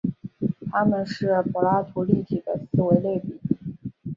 [0.71, 3.39] 它们是柏拉图立体的四维类比。